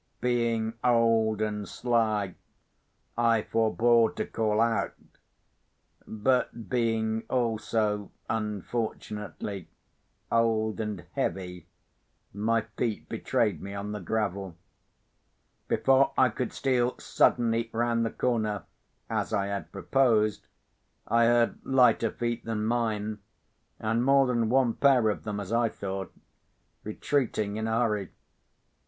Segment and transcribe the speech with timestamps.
[0.19, 2.33] Being old and sly,
[3.15, 4.93] I forbore to call out;
[6.07, 9.69] but being also, unfortunately,
[10.31, 11.67] old and heavy,
[12.33, 14.57] my feet betrayed me on the gravel.
[15.67, 18.63] Before I could steal suddenly round the corner,
[19.07, 20.47] as I had proposed,
[21.07, 27.57] I heard lighter feet than mine—and more than one pair of them as I thought—retreating
[27.57, 28.09] in a hurry.